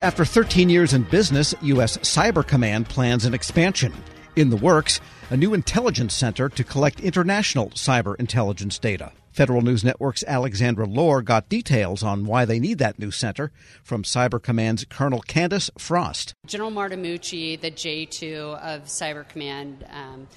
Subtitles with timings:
[0.00, 1.96] After 13 years in business, U.S.
[1.98, 3.92] Cyber Command plans an expansion.
[4.36, 9.10] In the works, a new intelligence center to collect international cyber intelligence data.
[9.32, 13.50] Federal News Network's Alexandra Lohr got details on why they need that new center
[13.82, 16.32] from Cyber Command's Colonel Candice Frost.
[16.46, 20.28] General Martemucci, the J2 of Cyber Command, um,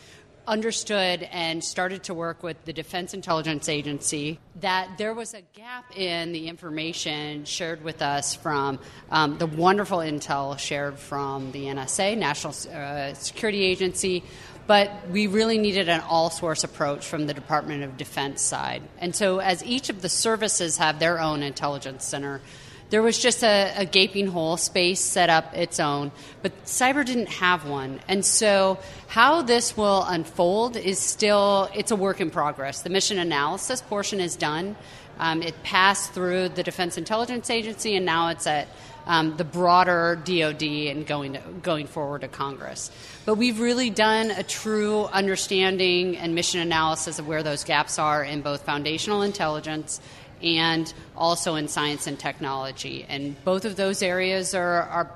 [0.48, 5.98] understood and started to work with the Defense Intelligence Agency that there was a gap
[5.98, 8.80] in the information shared with us from
[9.10, 14.24] um, the wonderful intel shared from the NSA, National uh, Security Agency,
[14.68, 18.82] but we really needed an all source approach from the Department of Defense side.
[19.00, 22.42] And so, as each of the services have their own intelligence center,
[22.92, 27.30] there was just a, a, gaping hole space set up its own, but cyber didn't
[27.30, 28.02] have one.
[28.08, 32.82] And so how this will unfold is still it's a work in progress.
[32.82, 34.76] The mission analysis portion is done.
[35.20, 38.68] Um, it passed through the Defense Intelligence Agency, and now it's at
[39.06, 42.92] um, the broader DoD and going to, going forward to Congress.
[43.26, 48.24] But we've really done a true understanding and mission analysis of where those gaps are
[48.24, 50.02] in both foundational intelligence
[50.44, 53.06] and also in science and technology.
[53.08, 55.12] And both of those areas are, are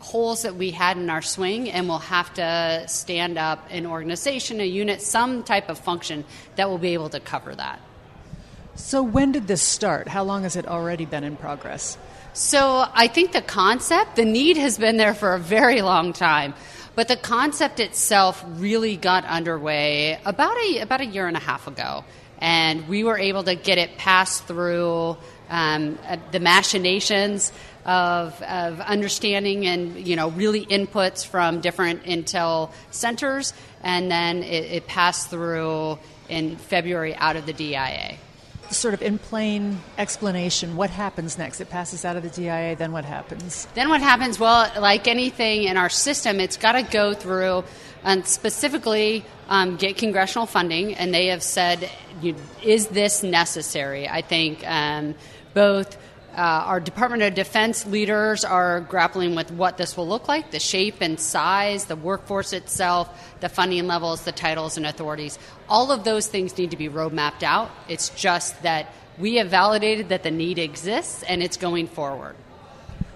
[0.00, 4.60] holes that we had in our swing, and we'll have to stand up an organization,
[4.60, 6.24] a unit, some type of function
[6.56, 7.80] that will be able to cover that.
[8.74, 10.08] So, when did this start?
[10.08, 11.98] How long has it already been in progress?
[12.32, 16.54] So, I think the concept, the need has been there for a very long time.
[16.94, 21.66] But the concept itself really got underway about a, about a year and a half
[21.66, 22.04] ago
[22.40, 25.16] and we were able to get it passed through
[25.48, 27.52] um, uh, the machinations
[27.84, 34.64] of, of understanding and you know really inputs from different intel centers, and then it,
[34.72, 38.16] it passed through in February out of the DIA
[38.74, 41.60] sort of in plain explanation, what happens next?
[41.60, 43.66] It passes out of the DIA, then what happens?
[43.74, 44.38] Then what happens?
[44.38, 47.64] Well, like anything in our system, it's got to go through
[48.04, 51.90] and specifically um, get congressional funding, and they have said,
[52.62, 54.08] is this necessary?
[54.08, 55.14] I think um,
[55.54, 55.96] both.
[56.32, 60.60] Uh, our Department of Defense leaders are grappling with what this will look like the
[60.60, 63.08] shape and size, the workforce itself,
[63.40, 65.40] the funding levels, the titles and authorities.
[65.68, 67.68] All of those things need to be roadmapped out.
[67.88, 72.36] It's just that we have validated that the need exists and it's going forward.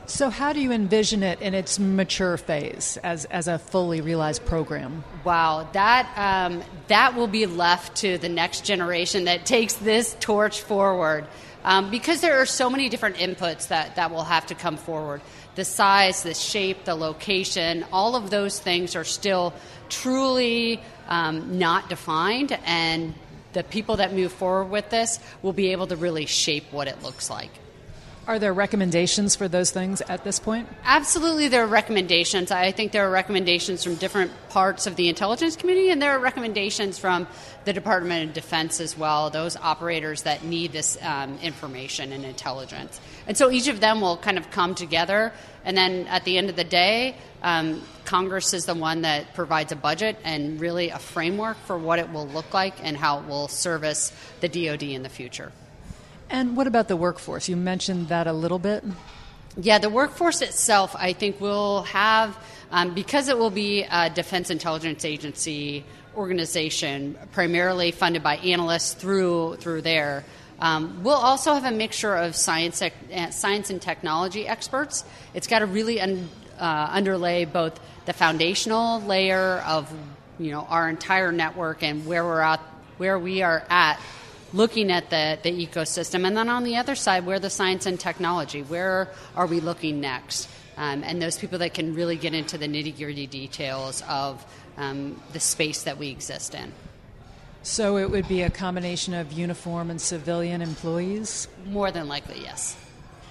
[0.06, 4.44] So, how do you envision it in its mature phase as, as a fully realized
[4.44, 5.02] program?
[5.24, 10.60] Wow, that um, that will be left to the next generation that takes this torch
[10.60, 11.26] forward,
[11.64, 15.22] um, because there are so many different inputs that that will have to come forward.
[15.54, 19.54] The size, the shape, the location, all of those things are still
[19.88, 23.14] truly um, not defined, and
[23.54, 27.02] the people that move forward with this will be able to really shape what it
[27.02, 27.50] looks like.
[28.26, 30.66] Are there recommendations for those things at this point?
[30.84, 32.50] Absolutely, there are recommendations.
[32.50, 36.18] I think there are recommendations from different parts of the intelligence community, and there are
[36.18, 37.26] recommendations from
[37.66, 42.98] the Department of Defense as well, those operators that need this um, information and intelligence.
[43.26, 45.30] And so each of them will kind of come together,
[45.62, 49.70] and then at the end of the day, um, Congress is the one that provides
[49.70, 53.26] a budget and really a framework for what it will look like and how it
[53.26, 55.52] will service the DoD in the future.
[56.30, 57.48] And what about the workforce?
[57.48, 58.84] You mentioned that a little bit.
[59.56, 62.36] Yeah, the workforce itself, I think, will have,
[62.72, 65.84] um, because it will be a Defense Intelligence Agency
[66.16, 70.24] organization, primarily funded by analysts through through there.
[70.60, 75.04] Um, we'll also have a mixture of science, uh, science and technology experts.
[75.34, 79.92] It's got to really un, uh, underlay both the foundational layer of
[80.38, 82.60] you know our entire network and where we're at,
[82.96, 84.00] where we are at
[84.54, 86.26] looking at the, the ecosystem.
[86.26, 90.00] And then on the other side, where the science and technology, where are we looking
[90.00, 90.48] next?
[90.76, 94.44] Um, and those people that can really get into the nitty gritty details of
[94.76, 96.72] um, the space that we exist in.
[97.62, 101.48] So it would be a combination of uniform and civilian employees?
[101.66, 102.76] More than likely, yes.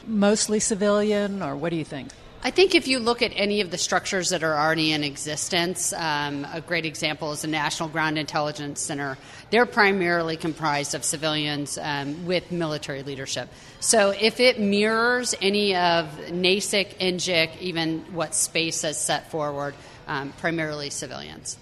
[0.06, 2.10] Mostly civilian, or what do you think?
[2.46, 5.94] I think if you look at any of the structures that are already in existence,
[5.94, 9.18] um, a great example is the National Ground Intelligence Center.
[9.50, 13.48] They're primarily comprised of civilians um, with military leadership.
[13.80, 19.74] So if it mirrors any of NASIC, NGIC, even what space has set forward,
[20.08, 21.58] um, primarily civilians.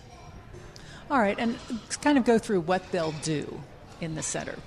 [1.12, 1.60] All right, and
[2.01, 3.62] kind of go through what they'll do
[4.00, 4.57] in the center.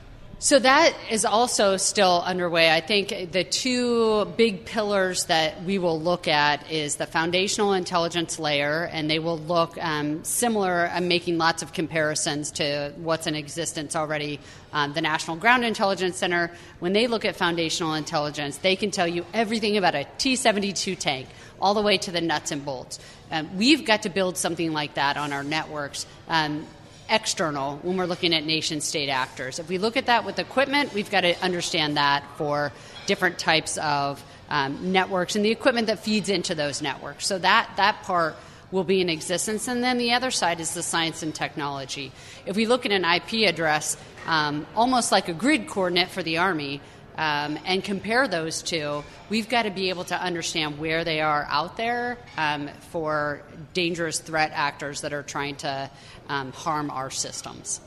[0.44, 2.70] So that is also still underway.
[2.70, 8.38] I think the two big pillars that we will look at is the foundational intelligence
[8.38, 10.90] layer, and they will look um, similar.
[10.92, 14.38] I'm making lots of comparisons to what's in existence already.
[14.74, 19.08] Um, the National Ground Intelligence Center, when they look at foundational intelligence, they can tell
[19.08, 21.26] you everything about a T 72 tank,
[21.58, 22.98] all the way to the nuts and bolts.
[23.30, 26.04] Um, we've got to build something like that on our networks.
[26.28, 26.66] Um,
[27.08, 29.58] external when we're looking at nation state actors.
[29.58, 32.72] If we look at that with equipment, we've got to understand that for
[33.06, 37.26] different types of um, networks and the equipment that feeds into those networks.
[37.26, 38.36] So that, that part
[38.70, 39.68] will be in existence.
[39.68, 42.12] And then the other side is the science and technology.
[42.44, 43.96] If we look at an IP address,
[44.26, 46.80] um, almost like a grid coordinate for the Army,
[47.16, 51.46] um, and compare those two, we've got to be able to understand where they are
[51.48, 55.90] out there um, for dangerous threat actors that are trying to
[56.28, 57.80] um, harm our systems.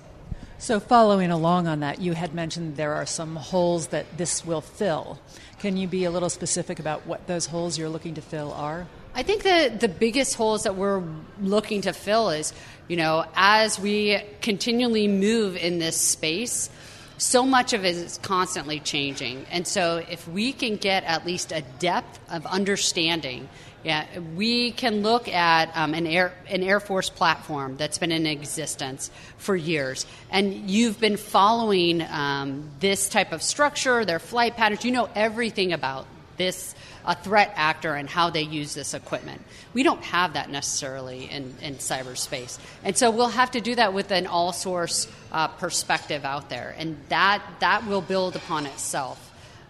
[0.59, 4.61] So, following along on that, you had mentioned there are some holes that this will
[4.61, 5.19] fill.
[5.59, 8.87] Can you be a little specific about what those holes you're looking to fill are?
[9.13, 11.03] I think the, the biggest holes that we're
[11.41, 12.53] looking to fill is,
[12.87, 16.69] you know, as we continually move in this space,
[17.17, 19.45] so much of it is constantly changing.
[19.49, 23.49] And so, if we can get at least a depth of understanding,
[23.83, 24.05] yeah,
[24.35, 29.11] we can look at um, an air an Air Force platform that's been in existence
[29.37, 34.83] for years, and you've been following um, this type of structure, their flight patterns.
[34.83, 36.05] You know everything about
[36.37, 36.75] this
[37.07, 39.41] a threat actor and how they use this equipment.
[39.73, 42.59] We don't have that necessarily in, in cyberspace.
[42.83, 46.75] And so we'll have to do that with an all source uh, perspective out there.
[46.77, 49.23] And that, that will build upon itself.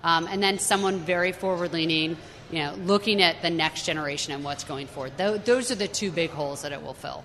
[0.03, 2.17] Um, and then someone very forward leaning,
[2.51, 5.17] you know, looking at the next generation and what's going forward.
[5.17, 7.23] Th- those are the two big holes that it will fill.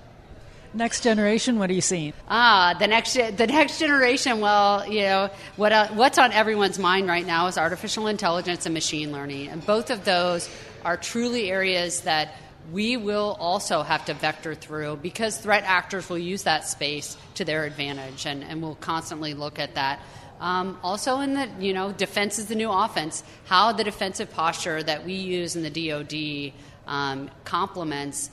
[0.74, 2.14] Next generation, what are you seeing?
[2.28, 4.40] Ah, the next the next generation.
[4.40, 8.72] Well, you know what uh, what's on everyone's mind right now is artificial intelligence and
[8.72, 10.48] machine learning, and both of those
[10.82, 12.34] are truly areas that
[12.72, 17.44] we will also have to vector through because threat actors will use that space to
[17.44, 20.00] their advantage, and, and we'll constantly look at that.
[20.40, 23.22] Um, also, in the you know, defense is the new offense.
[23.44, 26.54] How the defensive posture that we use in the DoD
[26.86, 28.30] um, complements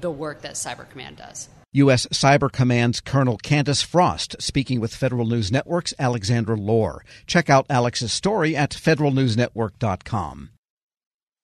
[0.00, 1.48] the work that Cyber Command does.
[1.72, 2.06] U.S.
[2.06, 7.04] Cyber Command's Colonel Candice Frost speaking with Federal News Network's Alexandra Lohr.
[7.26, 10.50] Check out Alex's story at federalnewsnetwork.com.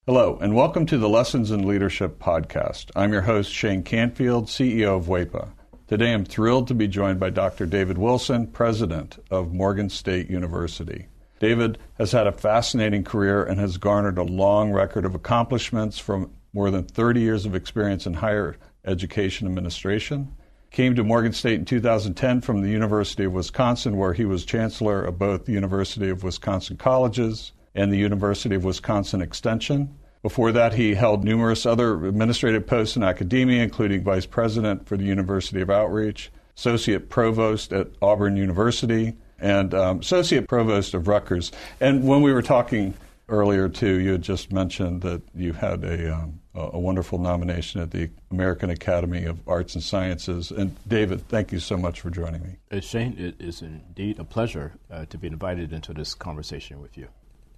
[0.07, 2.91] Hello, and welcome to the Lessons in Leadership podcast.
[2.97, 5.51] I'm your host, Shane Canfield, CEO of WEPA.
[5.87, 7.67] Today I'm thrilled to be joined by Dr.
[7.67, 11.07] David Wilson, president of Morgan State University.
[11.39, 16.31] David has had a fascinating career and has garnered a long record of accomplishments from
[16.53, 20.35] more than 30 years of experience in higher Education Administration.
[20.71, 25.05] Came to Morgan State in 2010 from the University of Wisconsin, where he was chancellor
[25.05, 29.95] of both the University of Wisconsin Colleges and the University of Wisconsin Extension.
[30.23, 35.05] Before that, he held numerous other administrative posts in academia, including vice president for the
[35.05, 41.51] University of Outreach, associate provost at Auburn University, and um, associate provost of Rutgers.
[41.81, 42.95] And when we were talking
[43.29, 47.91] earlier, too, you had just mentioned that you had a um, a wonderful nomination at
[47.91, 50.51] the American Academy of Arts and Sciences.
[50.51, 52.57] And David, thank you so much for joining me.
[52.71, 56.99] Uh, Shane, it is indeed a pleasure uh, to be invited into this conversation with
[56.99, 57.09] you.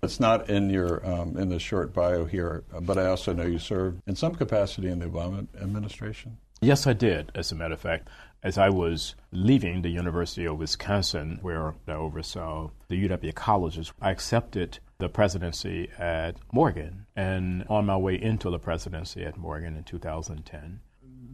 [0.03, 3.59] It's not in your um, in the short bio here, but I also know you
[3.59, 6.37] served in some capacity in the Obama administration.
[6.61, 7.33] Yes, I did.
[7.35, 8.09] As a matter of fact,
[8.43, 14.11] as I was leaving the University of Wisconsin, where I oversaw the UW colleges, I
[14.11, 17.05] accepted the presidency at Morgan.
[17.15, 20.81] And on my way into the presidency at Morgan in 2010,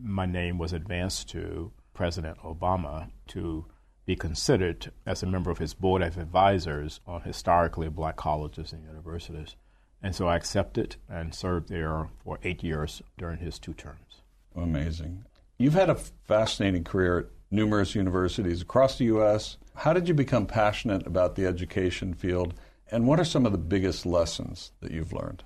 [0.03, 3.67] my name was advanced to President Obama to
[4.07, 8.85] be considered as a member of his board of advisors on historically black colleges and
[8.85, 9.55] universities.
[10.03, 14.23] And so I accepted and served there for eight years during his two terms.
[14.57, 15.27] Amazing.
[15.59, 15.95] You've had a
[16.27, 19.59] fascinating career at numerous universities across the U.S.
[19.77, 22.55] How did you become passionate about the education field?
[22.93, 25.45] And what are some of the biggest lessons that you've learned?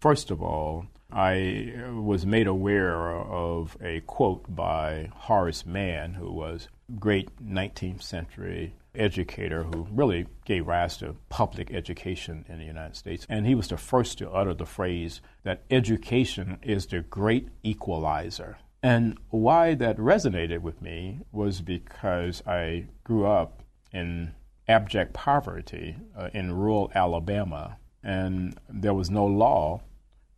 [0.00, 6.68] First of all, I was made aware of a quote by Horace Mann, who was
[6.88, 12.96] a great 19th century educator who really gave rise to public education in the United
[12.96, 13.26] States.
[13.28, 18.58] And he was the first to utter the phrase that education is the great equalizer.
[18.82, 24.32] And why that resonated with me was because I grew up in
[24.70, 29.80] abject poverty uh, in rural Alabama, and there was no law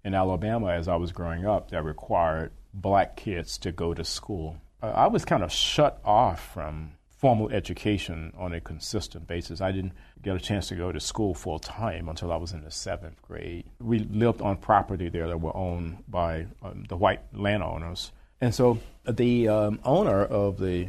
[0.04, 4.56] in Alabama as I was growing up that required black kids to go to school.
[4.82, 9.60] Uh, I was kind of shut off from formal education on a consistent basis.
[9.60, 12.64] I didn't get a chance to go to school full time until I was in
[12.64, 13.66] the seventh grade.
[13.80, 18.10] We lived on property there that were owned by um, the white landowners.
[18.40, 20.88] And so the um, owner of the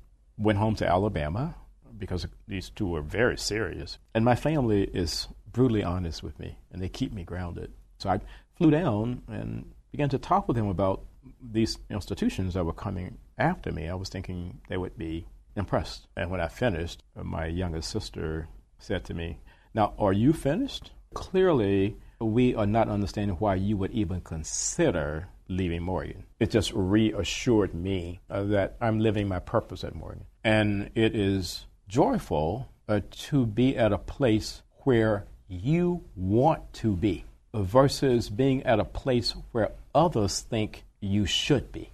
[0.41, 1.55] went home to Alabama
[1.97, 3.97] because these two were very serious.
[4.15, 7.71] And my family is brutally honest with me, and they keep me grounded.
[7.99, 8.19] So I
[8.57, 11.03] flew down and began to talk with them about
[11.41, 16.07] these institutions that were coming after me, I was thinking they would be impressed.
[16.15, 19.39] And when I finished, my youngest sister said to me,
[19.73, 20.91] Now, are you finished?
[21.13, 26.23] Clearly, we are not understanding why you would even consider leaving Morgan.
[26.39, 30.25] It just reassured me uh, that I'm living my purpose at Morgan.
[30.43, 37.25] And it is joyful uh, to be at a place where you want to be
[37.53, 41.91] versus being at a place where others think you should be.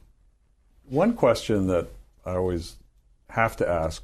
[0.86, 1.88] One question that
[2.26, 2.78] I always
[3.30, 4.04] have to ask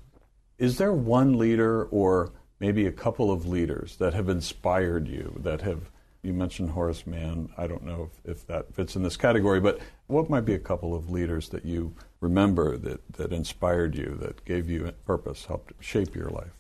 [0.58, 5.62] is there one leader or maybe a couple of leaders that have inspired you, that
[5.62, 5.90] have,
[6.22, 9.80] you mentioned Horace Mann, I don't know if, if that fits in this category, but
[10.08, 11.94] what might be a couple of leaders that you
[12.24, 16.52] remember that, that inspired you, that gave you purpose, helped shape your life?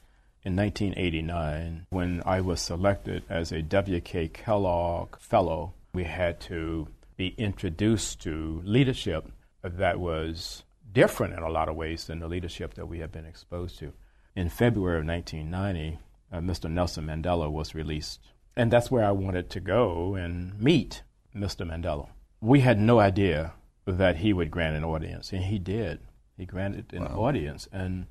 [0.46, 4.28] in 1989, when I was selected as a W.K.
[4.30, 9.32] Kellogg Fellow, we had to be introduced to leadership
[9.64, 13.26] that was different in a lot of ways than the leadership that we had been
[13.26, 13.94] exposed to.
[14.36, 16.00] In February of 1990,
[16.32, 16.70] uh, Mr.
[16.70, 18.20] Nelson Mandela was released.
[18.56, 21.04] And that's where I wanted to go and meet
[21.34, 21.66] Mr.
[21.66, 22.10] Mandela.
[22.42, 23.54] We had no idea
[23.86, 26.00] that he would grant an audience, and he did.
[26.38, 27.24] He granted an wow.
[27.24, 28.08] audience, and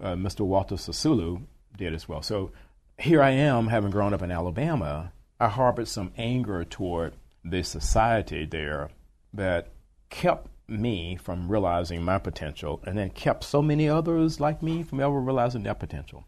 [0.00, 0.40] uh, Mr.
[0.40, 1.42] Walter Sisulu
[1.76, 2.22] did as well.
[2.22, 2.52] So
[2.98, 5.12] here I am, having grown up in Alabama.
[5.38, 7.14] I harbored some anger toward
[7.44, 8.90] the society there
[9.34, 9.68] that
[10.08, 15.00] kept me from realizing my potential and then kept so many others like me from
[15.00, 16.24] ever realizing their potential.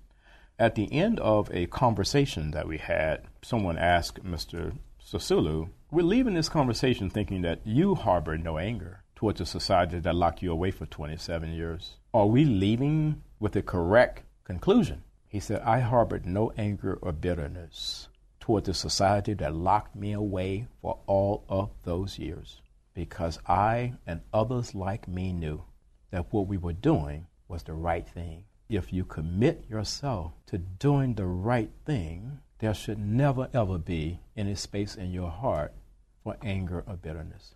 [0.58, 4.76] At the end of a conversation that we had, someone asked Mr.
[5.02, 10.14] Sisulu, we're leaving this conversation thinking that you harbor no anger towards a society that
[10.14, 11.97] locked you away for 27 years.
[12.12, 15.02] Are we leaving with the correct conclusion?
[15.28, 20.68] He said, I harbored no anger or bitterness toward the society that locked me away
[20.83, 22.61] for all of those years
[22.92, 25.62] because I and others like me knew
[26.11, 28.45] that what we were doing was the right thing.
[28.68, 34.54] If you commit yourself to doing the right thing, there should never ever be any
[34.54, 35.73] space in your heart
[36.22, 37.54] for anger or bitterness.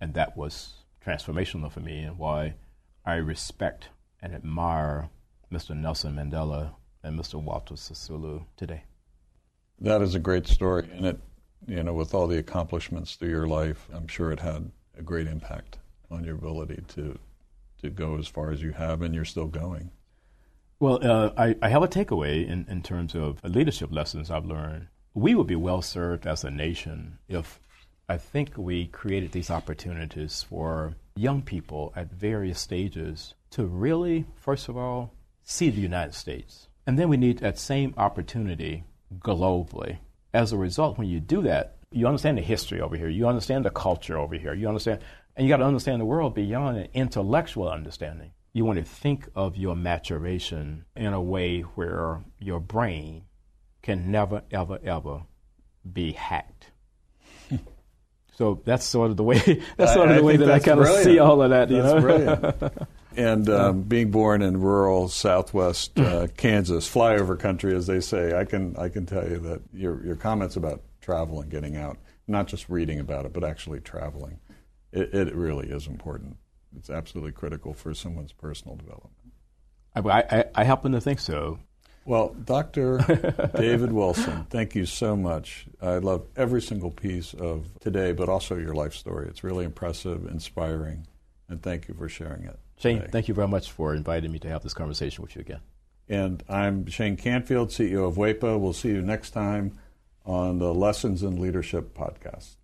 [0.00, 2.54] And that was transformational for me and why
[3.04, 3.88] I respect
[4.20, 5.08] and admire
[5.52, 5.76] Mr.
[5.76, 7.42] Nelson Mandela and Mr.
[7.42, 8.84] Walter Sisulu today.
[9.80, 11.20] That is a great story, and it,
[11.66, 15.26] you know, with all the accomplishments through your life, I'm sure it had a great
[15.26, 15.78] impact
[16.10, 17.18] on your ability to
[17.82, 19.90] to go as far as you have, and you're still going.
[20.78, 24.86] Well, uh, I, I have a takeaway in, in terms of leadership lessons I've learned.
[25.14, 27.60] We would be well served as a nation if
[28.12, 34.68] I think we created these opportunities for young people at various stages to really, first
[34.68, 35.14] of all,
[35.44, 36.68] see the United States.
[36.86, 38.84] And then we need that same opportunity
[39.18, 39.96] globally.
[40.34, 43.64] As a result, when you do that, you understand the history over here, you understand
[43.64, 45.00] the culture over here, you understand,
[45.34, 48.32] and you got to understand the world beyond an intellectual understanding.
[48.52, 53.22] You want to think of your maturation in a way where your brain
[53.80, 55.22] can never, ever, ever
[55.90, 56.71] be hacked.
[58.32, 59.38] So that's sort of the way.
[59.76, 61.70] That's sort of I, the way that I kind of see all of that.
[61.70, 62.00] You that's know?
[62.00, 62.88] brilliant.
[63.14, 68.46] And um, being born in rural Southwest uh, Kansas, flyover country, as they say, I
[68.46, 72.46] can I can tell you that your your comments about travel and getting out, not
[72.46, 74.38] just reading about it, but actually traveling,
[74.92, 76.38] it, it really is important.
[76.74, 79.12] It's absolutely critical for someone's personal development.
[79.94, 81.58] I, I, I happen to think so.
[82.04, 82.98] Well, Dr.
[83.56, 85.66] David Wilson, thank you so much.
[85.80, 89.28] I love every single piece of today, but also your life story.
[89.28, 91.06] It's really impressive, inspiring,
[91.48, 92.58] and thank you for sharing it.
[92.78, 93.10] Shane, today.
[93.10, 95.60] thank you very much for inviting me to have this conversation with you again.
[96.08, 98.58] And I'm Shane Canfield, CEO of WEPA.
[98.58, 99.78] We'll see you next time
[100.26, 102.56] on the Lessons in Leadership podcast.